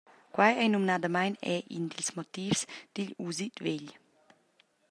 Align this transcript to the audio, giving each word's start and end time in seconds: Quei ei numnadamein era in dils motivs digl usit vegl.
Quei 0.35 0.53
ei 0.61 0.69
numnadamein 0.71 1.33
era 1.55 1.67
in 1.77 1.85
dils 1.91 2.09
motivs 2.17 2.61
digl 2.93 3.13
usit 3.25 3.55
vegl. 3.65 3.93